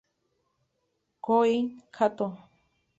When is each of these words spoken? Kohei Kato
Kohei 1.23 1.59
Kato 1.95 2.27